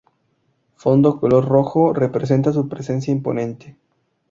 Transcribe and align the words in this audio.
Fondo 0.77 1.19
color 1.19 1.45
Rojo= 1.47 1.93
representa 1.93 2.51
su 2.51 2.67
presencia 2.67 3.11
imponente. 3.11 3.77